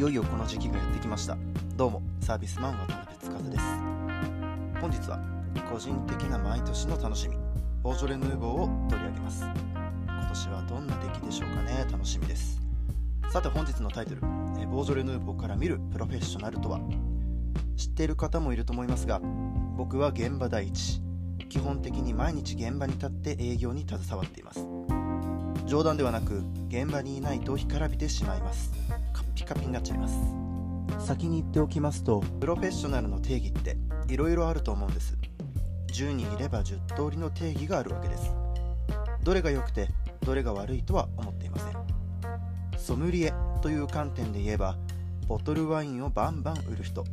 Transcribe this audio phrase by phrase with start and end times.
[0.00, 1.36] いよいよこの時期がやってきました。
[1.76, 3.64] どうもサービスマン渡辺司です。
[4.80, 5.20] 本日は
[5.70, 7.36] 個人的な毎年の楽しみ
[7.82, 9.44] ボージョレ・ヌーボーを取り上げます。
[9.44, 12.62] 今年はどんな出来でしょうかね楽しみです。
[13.28, 16.80] さて本日のタイトルボージョレ・ヌーボーから見るプロフェッショナルとは？
[17.76, 19.20] 知っている方もいると思いますが
[19.76, 21.02] 僕は現場第一。
[21.50, 24.66] 基本的に毎日現場に立って営業に携わっています。
[25.66, 28.72] 冗談ではなく現場にいないと干からびてしまいます。
[29.40, 30.16] ピカピになっちゃいます。
[31.06, 35.16] 先に言っておきますとプロフェッショナルの定義っていろいろあると思うんです。
[35.94, 38.34] 10人いれば10通りの定義があるわけです。
[39.22, 39.88] どれが良くて
[40.26, 41.72] どれが悪いとは思っていません。
[42.76, 43.32] ソムリエ
[43.62, 44.76] という観点で言えば
[45.26, 47.04] ボトルワインをバンバン売る人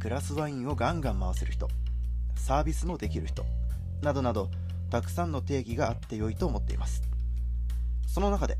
[0.00, 1.68] グラスワインをガンガン回せる人
[2.34, 3.46] サービスもできる人
[4.02, 4.50] などなど
[4.90, 7.02] たくさんの定義があって良いと思っています。
[8.08, 8.58] その中で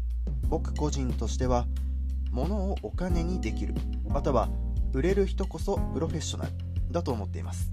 [0.49, 1.67] 僕個人としては
[2.35, 3.75] 物をお金にできる。
[4.09, 4.49] または
[4.93, 6.51] 売れる人こそプロフェッショナル。
[6.91, 7.71] だと思っています。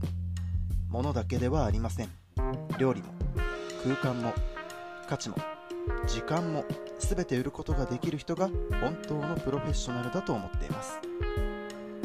[0.87, 2.09] 物だけではありません。
[2.77, 3.07] 料理も
[3.83, 4.33] 空間も
[5.09, 5.37] 価値も
[6.07, 6.63] 時間も
[6.99, 10.99] 全て売ることができる人が本当のプロフェッショナルだと思っています。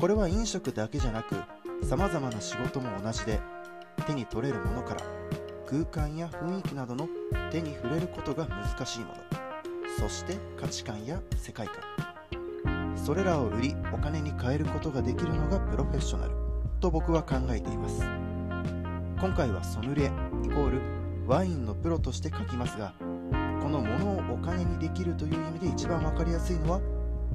[0.01, 1.37] これは飲食だけじゃなく
[1.85, 3.39] 様々な仕事も同じで
[4.07, 5.03] 手に取れるものから
[5.67, 7.07] 空間や雰囲気などの
[7.51, 9.15] 手に触れることが難しいもの。
[9.99, 11.96] そして価値観や世界観。
[13.07, 16.33] それらを売りお金に換えることができるのがプロフェッショナル
[16.81, 18.01] と僕は考えています。
[19.21, 20.09] 今回はソムリエイ
[20.49, 20.81] コール
[21.25, 22.95] ワインのプロとして書きますが
[23.63, 26.81] このものをお金にできるという意味で一番分かりやすいのは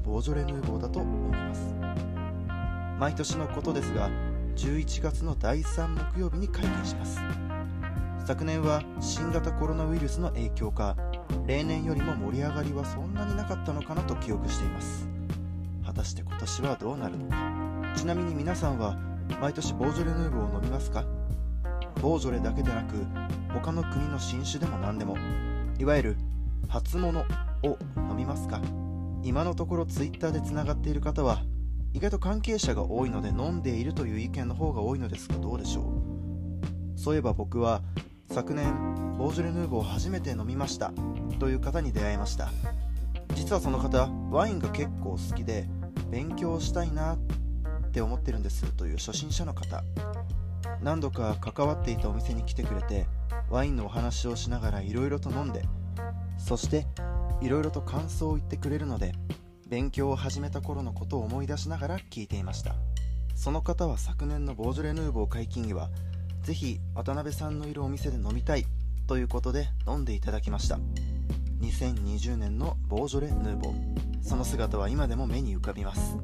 [0.03, 1.73] ボージョレ・ヌーボーだと思います。
[2.99, 4.09] 毎年のことですが
[4.57, 7.21] 11月の第3木曜日に開店します。
[8.25, 10.97] 昨年は新型コロナウイルスの影響か
[11.47, 15.20] 例年よりも盛り上がりはそんなになかったのかなと記憶しています。
[15.85, 17.35] 果たして今年はどうなるのか？
[17.95, 18.97] ちなみに皆さんは
[19.39, 21.05] 毎年ボージョレ・ヌーボーを飲みますか？
[22.01, 22.95] ボージョレだけでなく
[23.53, 25.17] 他の国の新種でも何でも
[25.77, 26.17] いわゆる
[26.69, 27.21] 初物
[27.63, 27.77] を
[28.09, 28.61] 飲みますか？
[29.23, 31.43] 今のところ Twitter でつながっている方は
[31.93, 36.99] 意外と関係者が多いので飲んでいるという意見の方が多いのですがどうでしょう？
[36.99, 37.81] そういえば僕は
[38.31, 40.93] 昨年ボージョレ・ヌーボーを初めて飲みました
[41.39, 42.49] という方に出会いました。
[43.35, 45.67] 実はその方ワインが結構好きで
[46.09, 47.17] 勉強したいなっ
[47.91, 49.83] て思ってるんですという初心者の方。
[50.81, 53.05] 何度か関わっていたお店に来てくれて
[53.49, 55.63] ワインのお話をしながらいろいろと飲んで
[56.37, 56.87] そして
[57.41, 59.13] いろいろと感想を言ってくれるので
[59.67, 62.75] 勉強を始めた頃のことを思い出しながら聞いていました。
[63.35, 65.89] その方は昨年のボージョレ・ヌーボー解禁には
[66.43, 68.65] ぜひ渡辺さんのいるお店で飲みたい
[69.07, 70.79] ということで飲んでいただきました。
[71.61, 74.23] 2020年のボージョレ・ヌーボー。
[74.23, 76.17] その姿は今でも目に浮かびます。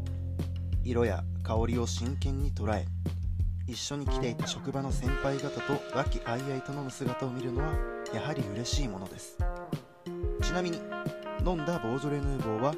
[0.84, 2.86] 色や香りを真剣に捉え
[3.68, 5.62] 一緒に来ていた職場の先輩方と
[5.94, 7.74] 和気あいあいと飲む姿を見るのは
[8.14, 9.38] やはり嬉しいものです。
[10.42, 10.80] ちなみに
[11.46, 12.74] 飲んだボージョレ・ヌーボーは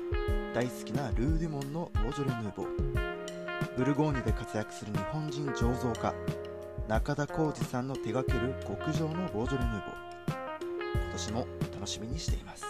[0.53, 2.67] 大好きなルーデュモンのボージョレ・ヌーボー。
[3.77, 6.13] ブルゴーニュで活躍する日本人醸造家
[6.87, 10.09] 中田浩二さんの手掛ける極上のボージョレ・ヌーボー。
[10.95, 11.47] 今年も
[11.79, 12.65] 楽しみにしています。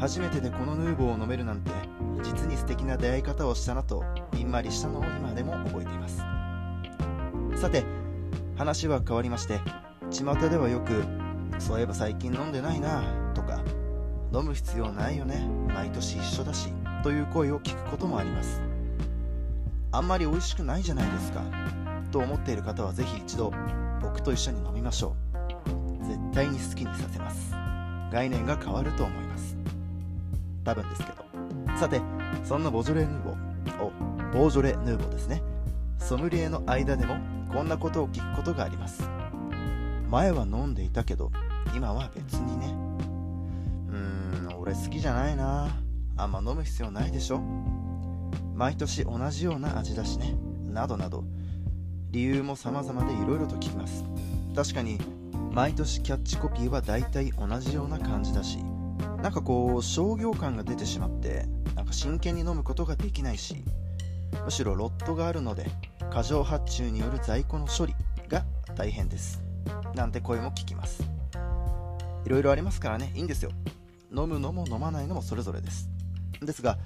[0.00, 1.70] 初めてでこのヌーボーを飲めるなんて
[2.22, 4.02] 実に素敵な出会い方をしたなと
[4.32, 7.60] びんまりしたのを今でも覚えています。
[7.60, 7.84] さて
[8.56, 9.60] 話は変わりまして
[10.10, 11.04] 巷ではよく
[11.58, 13.02] そういえば最近飲んでないな
[13.34, 13.62] とか
[14.32, 16.70] 飲む必要ないよね毎年一緒だし
[17.02, 18.62] という声を聞くこともあります。
[19.92, 21.42] あんまり美味しくないじゃないですか
[22.10, 23.52] と思っている方はぜひ一度
[24.00, 26.04] 僕と一緒に飲みましょう。
[26.04, 27.63] 絶対に好きにさせます。
[28.14, 29.56] 概念が変わると思います。
[30.62, 31.24] 多分ですけど。
[31.76, 32.00] さて
[32.44, 33.34] そんなボジョレ・ヌーボー
[33.82, 33.90] お
[34.32, 35.42] ボージョレ・ヌーボーですね。
[35.98, 37.16] ソムリエの間でも
[37.52, 39.02] こんなことを聞くことがあります。
[40.08, 41.32] 前は飲んでいたけど
[41.74, 42.66] 今は別にね。
[43.88, 45.76] うーん俺好きじゃないな。
[46.16, 47.40] あんま飲む必要ないでしょ。
[48.54, 50.36] 毎年同じような味だしね。
[50.68, 51.24] などなど。
[52.12, 54.04] 理由も様々でいろいろと聞きます。
[54.54, 55.00] 確かに
[55.54, 58.58] 毎年キャッチコピーは大体同じような感じだし
[59.22, 61.46] なんかこう商業感が出てしまって
[61.76, 63.62] なんか真剣に飲むことができないし
[64.44, 65.66] むしろロットがあるので
[66.10, 67.94] 過剰発注による在庫の処理
[68.28, 69.42] が大変です。
[69.94, 71.02] なんて声も聞きます。
[72.24, 73.12] いろいろありますからね。
[73.14, 73.50] いいんですよ。
[74.10, 75.88] 飲むのも飲まないのもそれぞれです。
[76.42, 76.78] ですが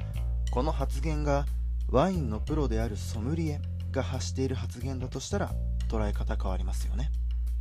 [0.51, 1.47] この発言が
[1.91, 3.61] ワインのプロであるソムリエ
[3.91, 5.53] が発している発言だとしたら
[5.89, 7.11] 捉え方変わりますよね。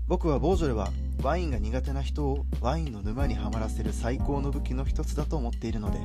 [0.07, 0.89] 僕はボージョレは
[1.21, 5.99] ワインが苦手な人をワインの沼にはまらせる最高の武器の一つだと思っているので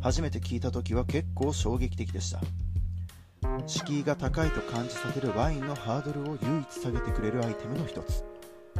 [0.00, 2.40] 初めて聞いた時は結構衝撃的でした。
[3.66, 8.24] 敷居が高いと感じさせるワインのハードルを唯一下げてくれるアイテムの一つ。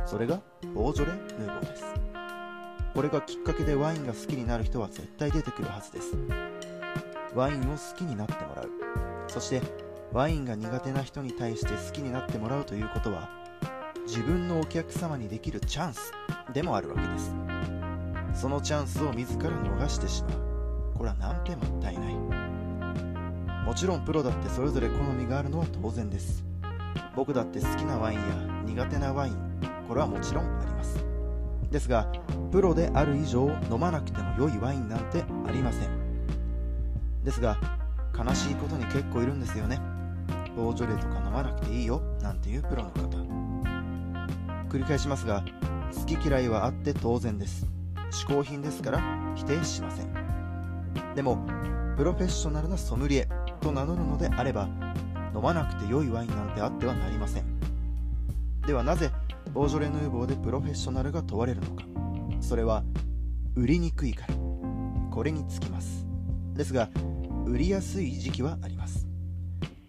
[0.06, 0.40] それが
[0.74, 1.84] ボージョレ・ヌーボーです。
[2.94, 6.16] これがきっかけでワインが好きになる人は絶対出てくるはずです。
[7.34, 8.70] ワインを好きになってもらう。
[9.28, 9.62] そして
[10.12, 13.39] ワインが苦手な人に対して好きになってもらうということは
[14.06, 16.12] 自分のお客様にできるチャンス
[16.52, 17.34] でもあるわけです。
[18.34, 20.32] そのチャンスを自ら逃してしまう。
[20.98, 22.14] これはなんてもったいない。
[23.64, 26.44] もちろんプロだってそれぞれ好みがあるのは当然です。
[27.14, 28.24] 僕だって好きなワインや
[28.64, 29.36] 苦手なワイン
[29.86, 31.04] これはもちろんあります。
[31.70, 32.06] ですが
[32.50, 35.90] プロである以上飲まなくても良いワインなんてありません。
[37.22, 37.58] ですが
[38.18, 39.80] 悲しいことに結構いるんですよね。
[40.56, 43.19] ボージョレとか飲まなくていいよなんていうプロの方。
[44.70, 45.44] 繰り返しますが
[45.92, 47.66] 好き嫌いはあって当然です。
[48.12, 49.02] 嗜好品ですから
[49.34, 50.14] 否定しません。
[51.14, 51.44] でも
[51.96, 53.28] プロフェッショナルなソムリエ
[53.60, 54.68] と名乗るのであれば
[55.34, 57.44] 飲まなくて良いワインなんてあってはなりません。
[58.64, 59.10] ではなぜ
[59.52, 61.84] ボージョレ・ヌーボーでプロフェッショナルが問われるのか。
[62.40, 62.84] それは
[63.56, 64.34] 売りにくいから。
[65.10, 66.06] これにつきます。
[66.54, 66.88] ですが
[67.44, 69.08] 売りやすい時期はあります。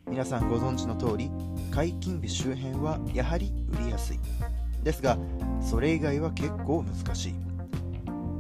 [0.10, 1.32] 皆さんご存知の通り
[1.72, 4.20] 解禁日周辺はやはり売りやすい。
[4.84, 5.18] ですが
[5.62, 7.36] それ以外は結構難しい。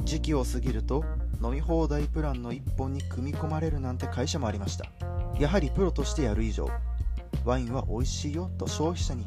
[0.03, 1.03] 時期を過ぎると
[1.43, 4.85] 飲み放題プランの1本に組み込まれるなんて会社もありました。
[5.39, 6.69] やはりプロとしてやる以上
[7.45, 9.25] ワインは美味しいよと消費者に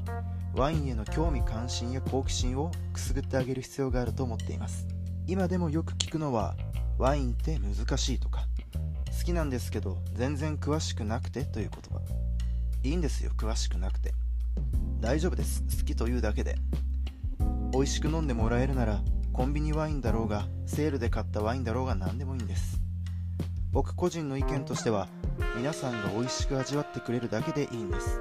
[0.55, 4.87] ワインへの興味関心や好奇心をくすぐってあげる必要があると思っています。
[5.27, 6.55] 今でもよく聞くのは
[6.99, 8.47] ワインって難しいとか
[9.19, 12.01] 好きなんですけど全然詳しくなくてという言葉。
[12.83, 14.13] いいんですよ詳しくなくて。
[15.01, 15.63] 大丈夫です。
[15.63, 16.57] 好きというだけで。
[17.75, 19.01] 美味しく飲んでもらえるなら
[19.33, 22.79] コンビニワインだろうがセールで買ったワインだろうが何でもいいんです。
[23.73, 25.09] 僕個人の意見としては
[25.57, 28.21] 皆さんが美味しく味わってくれるだけでいいんです。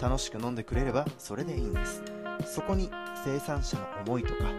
[0.00, 2.02] 楽しく飲んでくれればそれでいいんです。
[2.46, 2.90] そこに
[3.24, 4.50] 生産者の思いとか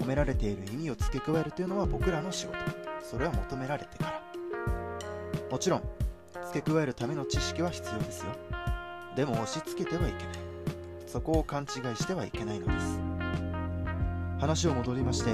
[0.00, 2.56] 込められている意味を付け加えるというのは僕らの仕事。
[3.02, 4.22] それは求められてから。
[5.50, 5.82] もちろん
[6.46, 8.32] 付け加えるための知識は必要ですよ。
[9.14, 10.34] でも押し付けてはいけない。
[11.06, 13.07] そこを勘違いしてはいけないのです。
[14.38, 15.32] 話を戻りまして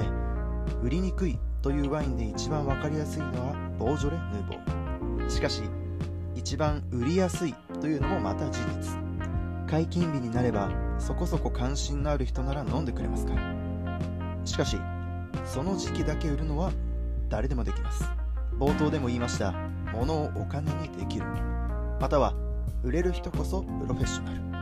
[0.81, 5.29] 売りにくいというワインで一番分かりやすいのはボージョレ・ヌーボー。
[5.29, 5.63] しかし
[6.35, 8.97] 一番売りやすいというのもまた事実。
[9.67, 10.69] 解禁日になれば
[10.99, 13.99] そこそこ関心のある人なら飲んでくれますから。
[14.45, 14.77] しかし
[15.43, 16.71] その時期だけ売るのは
[17.29, 18.03] 誰でもできます。
[18.59, 19.53] 冒頭でも言いました
[19.91, 21.25] 物をお金にできる。
[21.99, 22.33] または
[22.83, 24.54] 売れる人こそプロフェッショナル。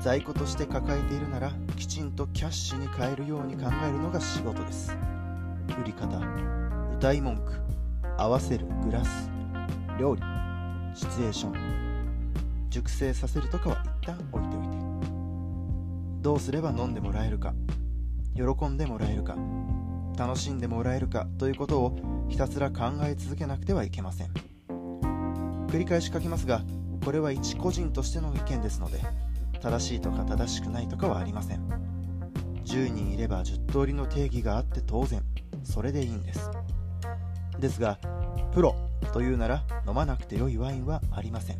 [0.00, 4.96] 在庫として抱えているならきちんとキャッシュに変えるように考えるのが仕事です。
[5.78, 6.18] 売り方
[6.96, 7.52] 歌い文句
[8.16, 9.30] 合わせるグラス
[9.98, 10.22] 料理
[10.94, 11.54] シチュエーション
[12.70, 14.80] 熟成させるとかは一旦置いておいて。
[16.22, 17.52] どうすれば飲んでもらえるか
[18.34, 19.36] 喜んでもらえるか
[20.16, 24.30] 楽しんでもらえるかということをひたすら考え続けなくてはいけません。
[25.68, 26.62] 繰り返し書きますが
[27.04, 29.00] これは一個人としての意見ですので
[29.60, 31.68] 正しいとか正しくないとかはありません。
[32.64, 35.22] 10人いれば10通りの定義があって当然
[35.64, 36.50] それでいいんです。
[37.58, 37.98] ですが
[38.52, 38.74] プロ
[39.12, 41.58] というなら飲まなくて良いワインはありません。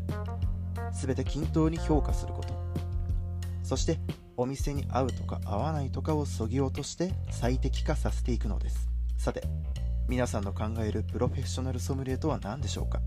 [0.93, 2.55] 全て均等に評価すること。
[3.63, 3.99] そして
[4.37, 8.89] お店に合うとか合わないとかをそぎ落として最適化させていくのです。
[9.19, 9.43] さて
[10.09, 13.01] 皆さんの考えるプロフェッショナルソムリエとは何でしょうか？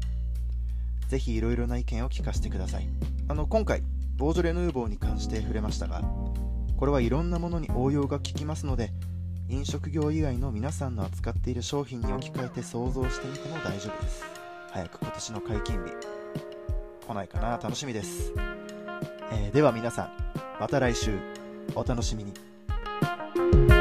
[1.09, 2.87] ぜひいろいろな意見を聞かせてください。
[3.27, 3.83] あの今回
[4.15, 6.01] ボージョレ・ヌーボーに関して触れましたが
[6.77, 8.91] これはいろんなものに応用が利きますので
[9.49, 14.23] 飲食業以外の皆さんの扱っている商品に置き換えて想像してみても大丈夫です。
[14.71, 15.91] 早く今年の解禁日
[17.07, 17.51] 来ないかな。
[17.57, 18.33] 楽しみです、
[19.31, 20.11] えー、では皆さん
[20.59, 21.17] また来週。
[21.75, 23.72] お楽しみに。